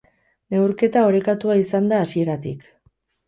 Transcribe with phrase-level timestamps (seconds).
[0.53, 2.65] Neurketa orekatua izan da hasieratik.